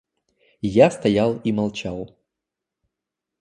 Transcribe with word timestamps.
И 0.63 0.67
я 0.67 0.89
стоял 0.89 1.37
и 1.41 1.51
молчал. 1.51 2.17